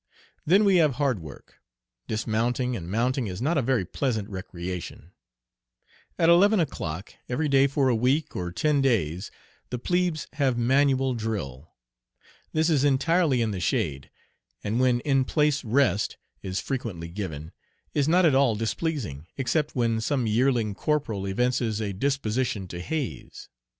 [0.47, 1.59] Then we have hard work.
[2.07, 5.11] Dismounting and mounting is not a very pleasant recreation.
[6.17, 9.29] At eleven o'clock, every day for a week or ten days,
[9.69, 11.69] the plebes have manual drill.
[12.51, 14.09] This is entirely in the shade,
[14.63, 17.51] and when "In place, rest," is frequently given,
[17.93, 23.49] is not at all displeasing, except when some yearling corporal evinces a disposition to haze.